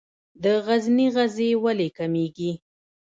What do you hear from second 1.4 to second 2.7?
ولې کمیږي؟